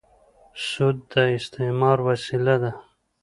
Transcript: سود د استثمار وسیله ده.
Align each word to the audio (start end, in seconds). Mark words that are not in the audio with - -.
سود 0.67 0.97
د 1.11 1.13
استثمار 1.37 1.97
وسیله 2.07 2.55
ده. 2.63 2.71